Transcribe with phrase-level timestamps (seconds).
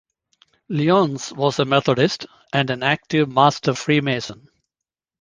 [0.67, 4.49] Lyons was a Methodist, and an active Master freemason.